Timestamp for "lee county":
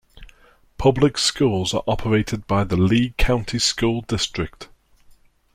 2.75-3.59